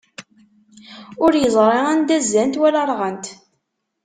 [1.23, 3.25] Ur iẓri anda zzant wala ṛɣant.